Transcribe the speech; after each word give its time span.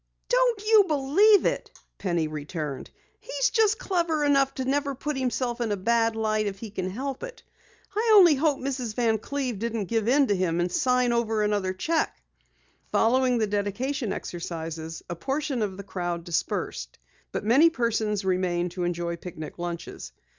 "Don't 0.29 0.65
you 0.65 0.83
believe 0.87 1.45
it," 1.45 1.69
Penny 1.99 2.27
returned. 2.27 2.89
"He's 3.19 3.51
just 3.51 3.77
clever 3.77 4.23
enough 4.25 4.51
never 4.57 4.93
to 4.95 4.99
put 4.99 5.15
himself 5.15 5.61
in 5.61 5.71
a 5.71 5.77
bad 5.77 6.15
light 6.15 6.47
if 6.47 6.57
he 6.57 6.71
can 6.71 6.89
help 6.89 7.21
it. 7.21 7.43
I 7.95 8.13
only 8.15 8.33
hope 8.33 8.57
Mrs. 8.57 8.95
Van 8.95 9.19
Cleve 9.19 9.59
didn't 9.59 9.85
give 9.85 10.07
in 10.07 10.25
to 10.25 10.35
him 10.35 10.59
and 10.59 10.71
sign 10.71 11.11
another 11.13 11.73
cheque." 11.73 12.19
Following 12.91 13.37
the 13.37 13.45
dedication 13.45 14.11
exercises, 14.11 15.03
a 15.07 15.15
portion 15.15 15.61
of 15.61 15.77
the 15.77 15.83
crowd 15.83 16.23
dispersed, 16.23 16.97
but 17.31 17.45
many 17.45 17.69
persons 17.69 18.25
remained 18.25 18.71
to 18.71 18.85
enjoy 18.85 19.17
picnic 19.17 19.59
lunches. 19.59 20.13